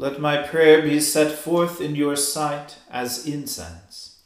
[0.00, 4.22] Let my prayer be set forth in your sight as incense,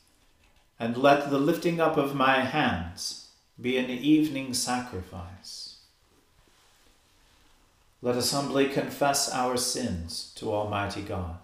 [0.79, 3.31] and let the lifting up of my hands
[3.61, 5.79] be an evening sacrifice.
[8.03, 11.44] Let us humbly confess our sins to Almighty God.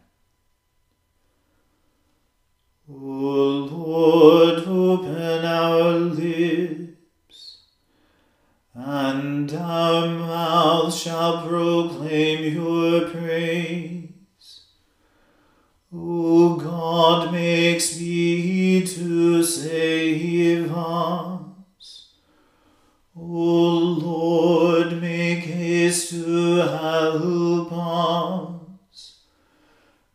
[2.93, 7.57] O Lord, open our lips,
[8.73, 14.09] and our mouth shall proclaim your praise.
[15.93, 22.07] O God, make speed to save us.
[23.15, 28.50] O Lord, make haste to help us.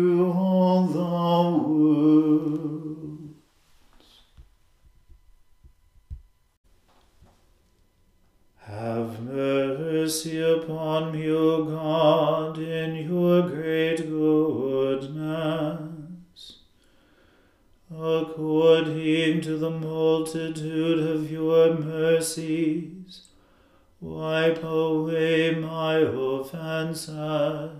[0.00, 0.98] Through all the
[1.68, 3.34] world.
[8.60, 15.90] Have mercy upon me, O God, in your great goodness.
[17.90, 23.26] According to the multitude of your mercies,
[24.00, 27.79] wipe away my offenses.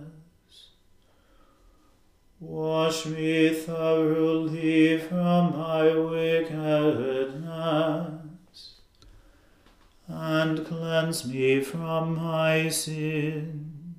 [2.43, 7.31] Wash me thoroughly from my wickedness
[10.07, 13.93] and cleanse me from my sin.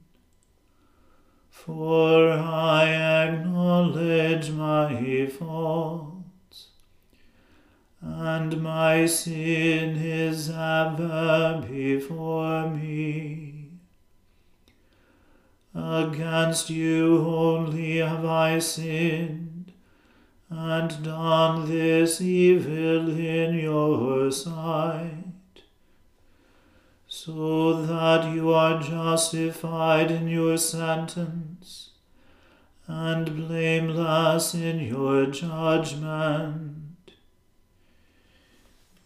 [1.51, 2.89] For I
[3.29, 6.71] acknowledge my faults,
[8.01, 13.52] and my sin is ever before me.
[15.75, 19.73] Against you only have I sinned,
[20.51, 25.33] and done this evil in your sight
[27.09, 31.91] so that you are justified in your sentence
[32.87, 37.13] and blameless in your judgment.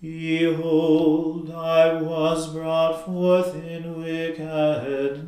[0.01, 5.27] Behold, I was brought forth in wickedness,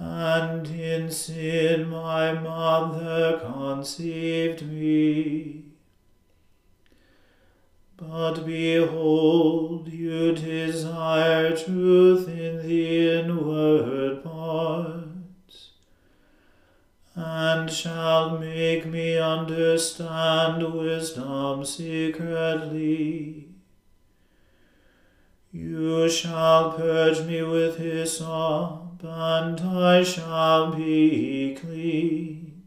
[0.00, 5.66] and in sin my mother conceived me.
[7.98, 15.72] But behold, you desire truth in the inward parts,
[17.14, 23.48] and shall make me understand wisdom secretly.
[25.52, 32.62] You shall purge me with hyssop, and I shall be clean.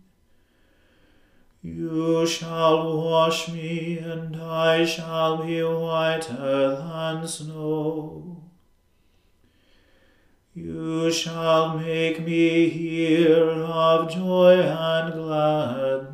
[1.61, 8.43] You shall wash me, and I shall be whiter than snow.
[10.53, 16.13] You shall make me hear of joy and gladness,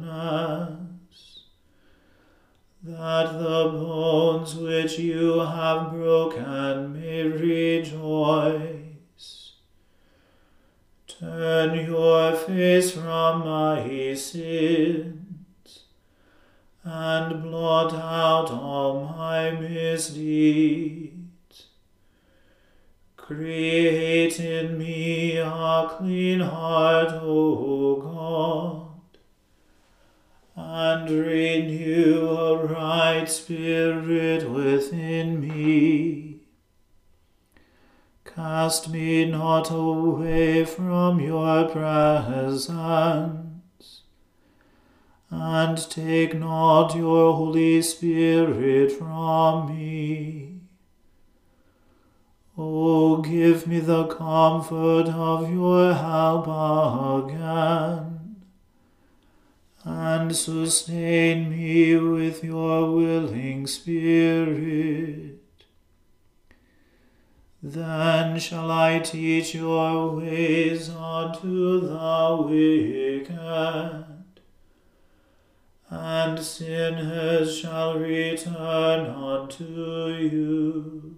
[2.83, 8.78] that the bones which you have broken may rejoice.
[11.19, 15.83] Turn your face from my sins,
[16.85, 21.11] and blot out all my misdeeds.
[23.17, 29.19] Create in me a clean heart, O God,
[30.55, 36.28] and renew a right spirit within me.
[38.41, 42.69] Cast me not away from your presence
[45.29, 50.61] and take not your Holy Spirit from me.
[52.57, 56.47] O give me the comfort of your help
[57.27, 58.37] again,
[59.83, 65.38] and sustain me with your willing Spirit.
[67.61, 74.09] Then shall I teach your ways unto the wicked
[75.89, 81.15] and sinners shall return unto you.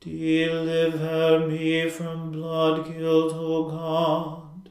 [0.00, 4.70] Deliver me from blood guilt, O God,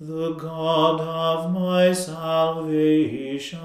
[0.00, 3.60] the God of my salvation,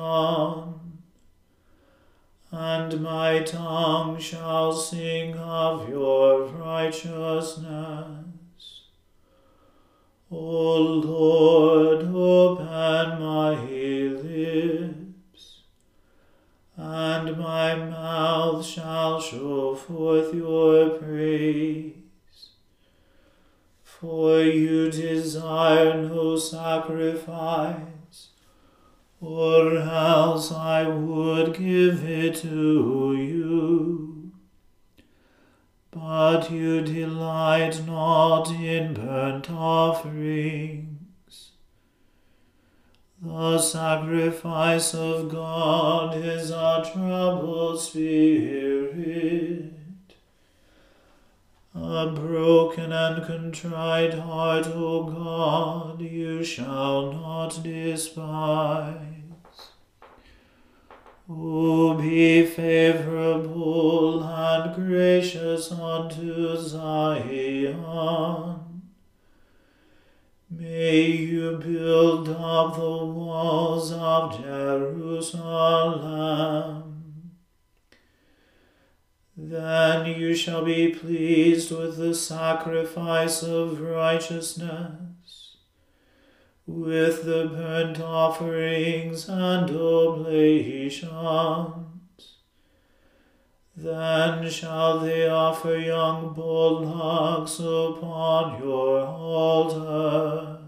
[2.52, 8.26] and my tongue shall sing of your righteousness.
[10.30, 13.56] O Lord, open my
[14.12, 15.62] lips,
[16.76, 21.94] and my mouth shall show forth your praise.
[23.84, 27.78] For you desire no sacrifice,
[29.22, 34.12] or else I would give it to you
[35.92, 40.88] but you delight not in burnt offerings.
[43.22, 49.74] The sacrifice of God is a troubled spirit.
[51.76, 59.11] A broken and contrite heart, O God, you shall not despise.
[61.34, 67.86] O be favorable and gracious unto Zion.
[70.50, 75.32] May you build up the walls of Jerusalem.
[79.38, 85.51] Then you shall be pleased with the sacrifice of righteousness
[86.72, 91.12] with the burnt offerings and oblations.
[93.76, 100.60] Then shall they offer young bullocks upon your altar.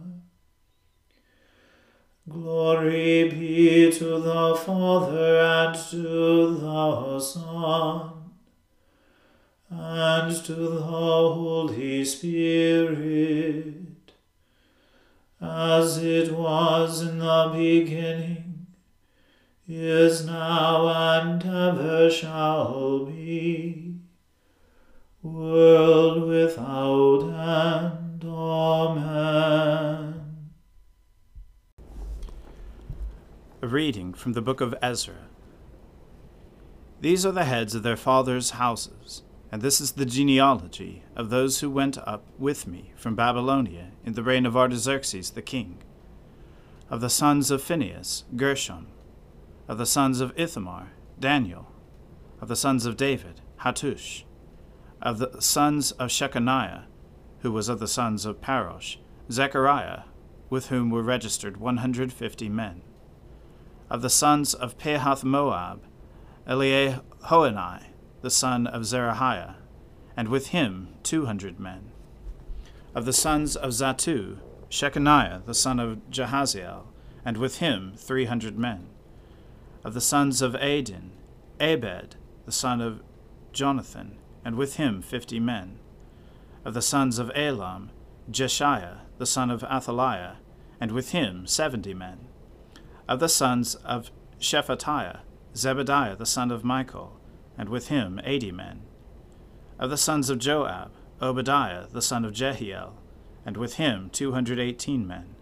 [2.27, 8.13] Glory be to the Father and to the Son
[9.69, 13.82] and to the Holy Spirit,
[15.43, 18.67] as it was in the beginning,
[19.67, 23.97] is now, and ever shall be,
[25.21, 28.23] world without end.
[28.25, 30.21] Amen.
[33.61, 35.27] A reading from the book of Ezra.
[37.01, 39.23] These are the heads of their fathers' houses,
[39.53, 44.13] and this is the genealogy of those who went up with me from Babylonia in
[44.13, 45.77] the reign of Artaxerxes the king.
[46.89, 48.87] Of the sons of Phinehas, Gershom.
[49.67, 51.71] Of the sons of Ithamar, Daniel.
[52.41, 54.23] Of the sons of David, Hattush.
[54.99, 56.85] Of the sons of Shechaniah,
[57.41, 58.97] who was of the sons of Parosh,
[59.31, 60.05] Zechariah,
[60.49, 62.81] with whom were registered 150 men
[63.87, 65.83] of the sons of Pahath Moab,
[66.47, 67.92] Eliehoenai,
[68.23, 69.55] the son of Zerahiah,
[70.17, 71.91] and with him two hundred men.
[72.95, 74.37] Of the sons of Zattu,
[74.71, 76.85] Shechaniah, the son of Jahaziel,
[77.23, 78.87] and with him three hundred men.
[79.83, 81.11] Of the sons of Adin,
[81.59, 82.15] Ebed
[82.45, 83.03] the son of
[83.51, 85.77] Jonathan, and with him fifty men.
[86.65, 87.91] Of the sons of Elam,
[88.31, 90.37] Jeshaiah, the son of Athaliah,
[90.79, 92.27] and with him seventy men
[93.07, 95.19] of the sons of Shephatiah,
[95.53, 97.19] Zebadiah the son of Michael,
[97.57, 98.81] and with him eighty men.
[99.79, 100.91] Of the sons of Joab,
[101.21, 102.95] Obadiah the son of Jehiel,
[103.45, 105.35] and with him two hundred eighteen men.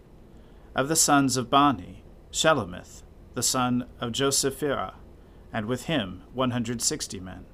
[0.74, 3.02] Of the sons of Bani, Shelomith
[3.34, 4.94] the son of Josiphiah,
[5.52, 7.44] and with him one hundred sixty men.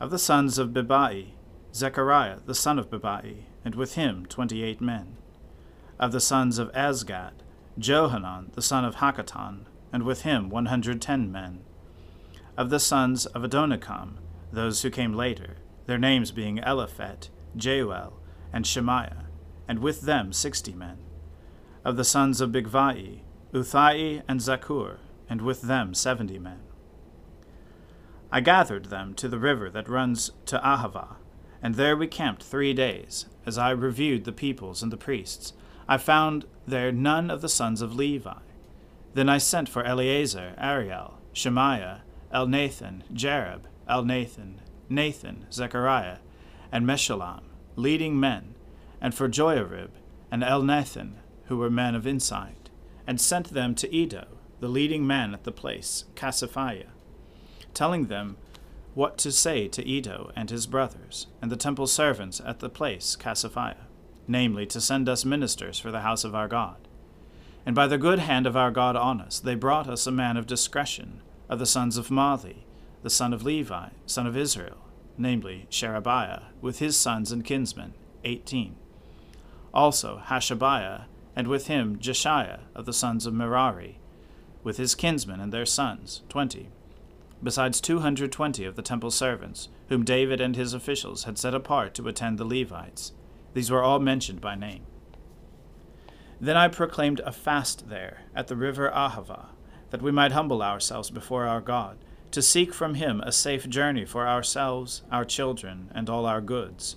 [0.00, 1.28] Of the sons of Bebai,
[1.74, 5.16] Zechariah the son of Bebai, and with him twenty eight men.
[5.98, 7.32] Of the sons of Azgad,
[7.78, 11.60] Johanan the son of Hakkatan, and with him one hundred ten men.
[12.58, 14.14] Of the sons of Adonikam,
[14.50, 18.14] those who came later, their names being Eliphelet, Jeuel,
[18.52, 19.26] and Shemaiah,
[19.68, 20.98] and with them sixty men.
[21.84, 23.20] Of the sons of Bigvai,
[23.54, 24.96] Uthai and Zaccur,
[25.30, 26.58] and with them seventy men.
[28.32, 31.14] I gathered them to the river that runs to Ahava,
[31.62, 35.52] and there we camped three days, as I reviewed the peoples and the priests,
[35.86, 38.40] I found there none of the sons of Levi.
[39.14, 46.18] Then I sent for Eliezer, Ariel, Shemaiah, Elnathan, Jarib, Elnathan, Nathan, Nathan, Zechariah,
[46.70, 47.42] and Meshullam,
[47.76, 48.54] leading men,
[49.00, 49.90] and for Joiarib
[50.30, 51.14] and Elnathan,
[51.46, 52.70] who were men of insight,
[53.06, 54.26] and sent them to Iddo,
[54.60, 56.88] the leading man at the place, Casiphia,
[57.72, 58.36] telling them
[58.94, 63.16] what to say to Iddo and his brothers, and the temple servants at the place,
[63.16, 63.88] Casiphia
[64.28, 66.76] namely, to send us ministers for the house of our God.
[67.64, 70.36] And by the good hand of our God on us, they brought us a man
[70.36, 72.64] of discretion, of the sons of Mahli,
[73.02, 74.78] the son of Levi, son of Israel,
[75.16, 78.76] namely Sherebiah, with his sons and kinsmen, eighteen.
[79.72, 81.04] Also Hashabiah,
[81.36, 83.98] and with him Jeshaiah of the sons of Merari,
[84.62, 86.68] with his kinsmen and their sons, twenty,
[87.42, 91.54] besides two hundred twenty of the temple servants, whom David and his officials had set
[91.54, 93.12] apart to attend the Levites
[93.54, 94.86] these were all mentioned by name.
[96.40, 99.46] Then I proclaimed a fast there, at the river Ahava,
[99.90, 101.96] that we might humble ourselves before our God,
[102.30, 106.96] to seek from him a safe journey for ourselves, our children, and all our goods.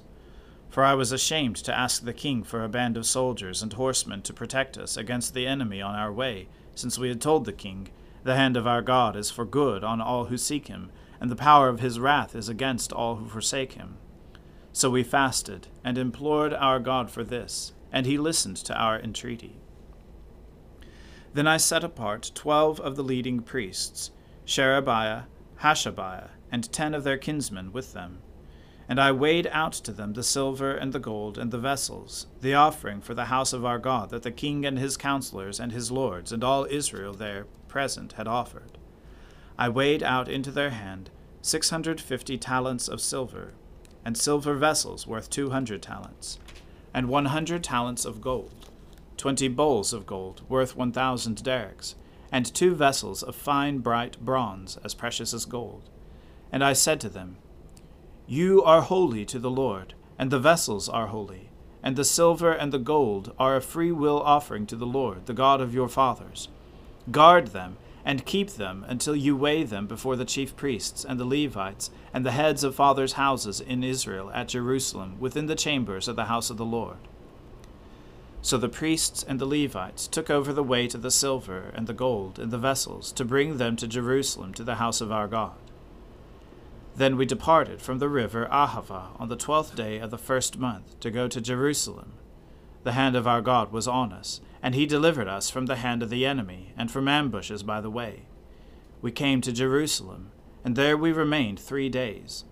[0.70, 4.22] For I was ashamed to ask the king for a band of soldiers and horsemen
[4.24, 7.90] to protect us against the enemy on our way, since we had told the king,
[8.24, 11.36] The hand of our God is for good on all who seek him, and the
[11.36, 13.98] power of his wrath is against all who forsake him.
[14.74, 19.61] So we fasted and implored our God for this, and he listened to our entreaty.
[21.34, 24.12] Then I set apart twelve of the leading priests,
[24.46, 25.24] Sherebiah,
[25.62, 28.20] Hashabiah, and ten of their kinsmen with them.
[28.90, 32.54] And I weighed out to them the silver and the gold and the vessels, the
[32.54, 35.92] offering for the house of our God that the king and his counselors and his
[35.92, 38.78] lords and all Israel there present had offered.
[39.58, 41.10] I weighed out into their hand
[41.42, 43.54] six hundred fifty talents of silver,
[44.04, 46.38] and silver vessels worth two hundred talents,
[46.94, 48.61] and one hundred talents of gold,
[49.22, 51.94] twenty bowls of gold worth one thousand darics,
[52.32, 55.92] and two vessels of fine bright bronze as precious as gold.
[56.52, 57.38] And I said to them,
[58.26, 61.52] You are holy to the Lord, and the vessels are holy,
[61.84, 65.36] and the silver and the gold are a free will offering to the Lord, the
[65.36, 66.48] God of your fathers.
[67.12, 71.26] Guard them and keep them until you weigh them before the chief priests and the
[71.26, 76.16] Levites and the heads of fathers' houses in Israel at Jerusalem within the chambers of
[76.16, 77.08] the house of the Lord.
[78.44, 81.94] So the priests and the Levites took over the weight of the silver and the
[81.94, 85.58] gold in the vessels to bring them to Jerusalem to the house of our God.
[86.96, 91.00] Then we departed from the river Ahava on the twelfth day of the first month
[91.00, 92.14] to go to Jerusalem.
[92.84, 96.02] The hand of our God was on us, and he delivered us from the hand
[96.02, 98.24] of the enemy and from ambushes by the way.
[99.02, 100.32] We came to Jerusalem,
[100.66, 102.44] and there we remained three days.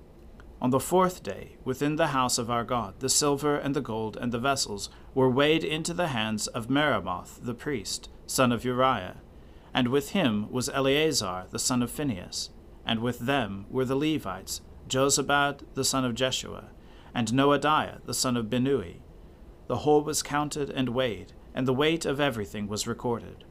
[0.61, 4.17] On the fourth day, within the house of our God, the silver and the gold
[4.17, 9.21] and the vessels were weighed into the hands of Meremoth the priest, son of Uriah,
[9.73, 12.49] and with him was Eleazar the son of Phinehas,
[12.85, 16.71] and with them were the Levites, Jozabad the son of Jeshua,
[17.15, 18.97] and Noadiah the son of Binnui.
[19.67, 23.45] The whole was counted and weighed, and the weight of everything was recorded.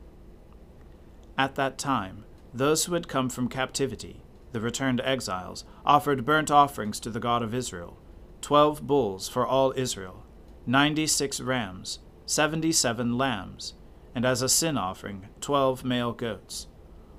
[1.38, 4.25] At that time, those who had come from captivity,
[4.59, 7.97] the returned exiles, offered burnt offerings to the God of Israel
[8.41, 10.25] twelve bulls for all Israel,
[10.67, 13.75] ninety six rams, seventy seven lambs,
[14.17, 16.67] and as a sin offering, twelve male goats.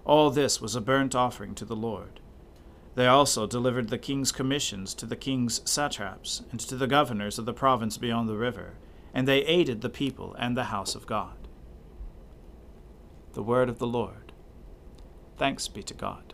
[0.03, 2.19] All this was a burnt offering to the Lord.
[2.95, 7.45] They also delivered the king's commissions to the king's satraps and to the governors of
[7.45, 8.73] the province beyond the river,
[9.13, 11.47] and they aided the people and the house of God.
[13.31, 14.33] The word of the Lord.
[15.37, 16.33] Thanks be to God.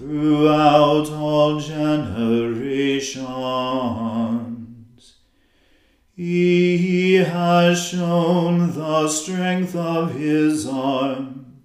[0.00, 3.26] throughout all generations.
[6.16, 11.64] He has shown the strength of his arm.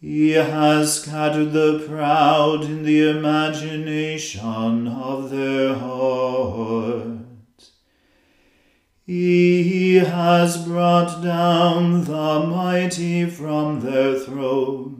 [0.00, 7.18] He has scattered the proud in the imagination of their heart.
[9.04, 14.99] He has brought down the mighty from their thrones,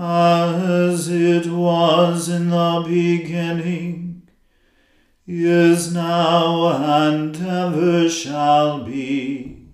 [0.00, 4.22] as it was in the beginning,
[5.26, 9.66] is now, and ever shall be,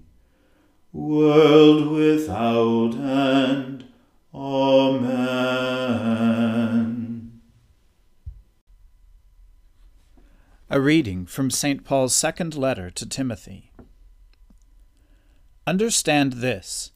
[0.93, 3.85] world without end.
[4.35, 5.37] Amen.
[10.69, 11.85] A reading from St.
[11.85, 13.71] Paul's second letter to Timothy.
[15.69, 16.91] Understand this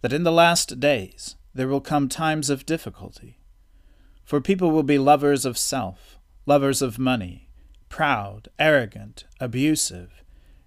[0.00, 3.38] that in the last days there will come times of difficulty.
[4.24, 7.48] For people will be lovers of self, lovers of money,
[7.88, 10.22] proud, arrogant, abusive,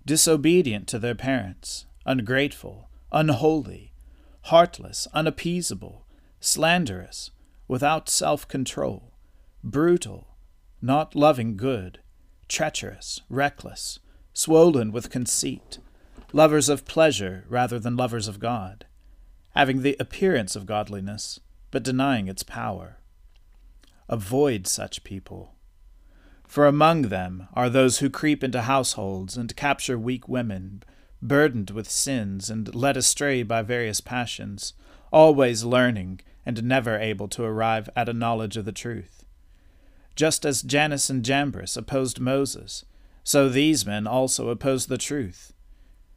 [0.06, 3.94] disobedient to their parents, ungrateful, unholy,
[4.44, 6.06] heartless, unappeasable,
[6.40, 7.32] slanderous,
[7.68, 9.14] without self control,
[9.64, 10.36] brutal,
[10.82, 12.00] not loving good,
[12.48, 14.00] treacherous, reckless,
[14.34, 15.80] swollen with conceit
[16.36, 18.85] lovers of pleasure rather than lovers of God,
[19.56, 21.40] having the appearance of godliness,
[21.72, 22.98] but denying its power.
[24.10, 25.56] Avoid such people.
[26.48, 30.84] For among them are those who creep into households and capture weak women,
[31.22, 34.74] burdened with sins and led astray by various passions,
[35.12, 39.26] always learning and never able to arrive at a knowledge of the truth.
[40.16, 42.86] Just as Jannes and Jambres opposed Moses,
[43.24, 45.54] so these men also oppose the truth,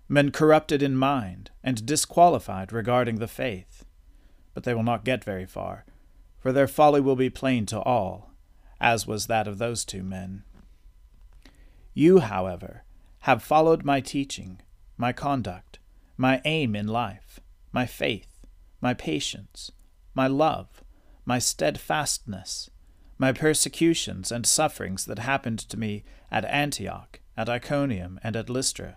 [0.09, 3.85] men corrupted in mind and disqualified regarding the faith.
[4.55, 5.85] But they will not get very far,
[6.38, 8.33] for their folly will be plain to all,
[8.81, 10.44] as was that of those two men.
[11.94, 12.85] You, however,
[13.21, 14.61] have followed my teaching,
[14.97, 15.79] my conduct,
[16.16, 17.40] my aim in life,
[17.73, 18.47] my faith,
[18.81, 19.73] my patience,
[20.14, 20.83] my love,
[21.25, 22.71] my steadfastness,
[23.18, 28.97] my persecutions and sufferings that happened to me at Antioch, at Iconium, and at Lystra,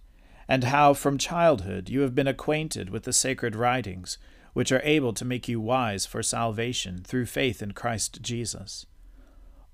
[0.51, 4.17] and how from childhood you have been acquainted with the sacred writings,
[4.51, 8.85] which are able to make you wise for salvation through faith in Christ Jesus.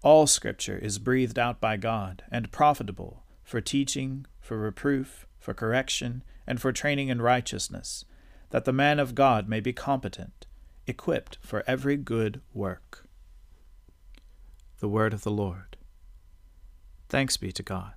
[0.04, 6.24] All Scripture is breathed out by God and profitable for teaching, for reproof, for correction,
[6.46, 8.06] and for training in righteousness,
[8.52, 10.46] that the man of God may be competent,
[10.86, 13.08] equipped for every good work.
[14.78, 15.76] The Word of the Lord.
[17.10, 17.97] Thanks be to God.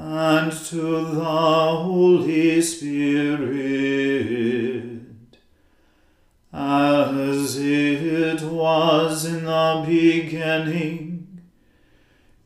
[0.00, 3.48] and to the Holy Spirit,
[6.52, 11.40] as it was in the beginning,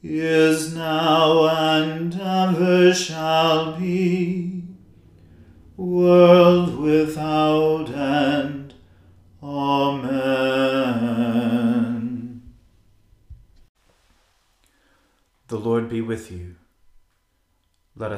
[0.03, 4.22] is now, and ever shall be,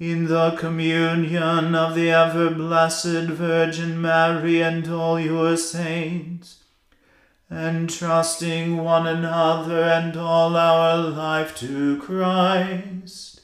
[0.00, 6.64] in the communion of the ever blessed Virgin Mary and all your saints,
[7.50, 13.42] entrusting one another and all our life to Christ.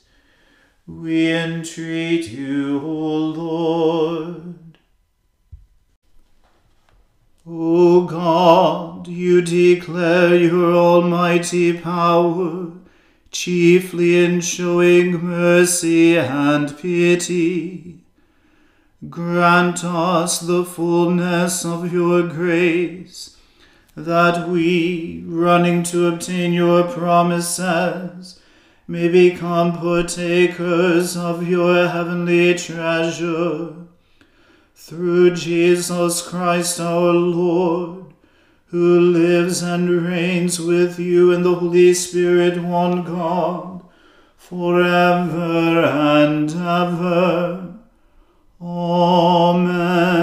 [0.86, 4.78] We entreat you, O Lord.
[7.46, 12.72] O God, you declare your almighty power,
[13.36, 17.98] chiefly in showing mercy and pity.
[19.10, 23.36] Grant us the fullness of your grace,
[23.94, 28.40] that we, running to obtain your promises,
[28.88, 33.74] may become partakers of your heavenly treasure
[34.74, 38.05] through Jesus Christ our Lord,
[38.66, 43.84] who lives and reigns with you in the Holy Spirit, one God,
[44.36, 47.74] forever and ever.
[48.60, 50.16] Amen.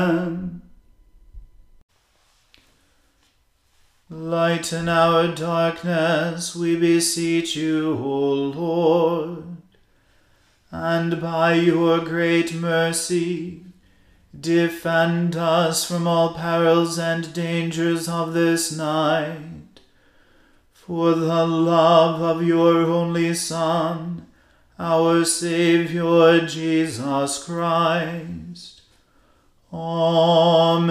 [4.09, 9.57] Lighten our darkness, we beseech you, O Lord,
[10.69, 13.63] and by your great mercy,
[14.43, 19.79] Defend us from all perils and dangers of this night.
[20.73, 24.27] For the love of your only Son,
[24.77, 28.81] our Saviour Jesus Christ.
[29.71, 30.89] Amen.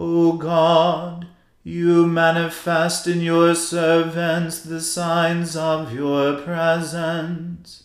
[0.00, 1.28] O God,
[1.62, 7.84] you manifest in your servants the signs of your presence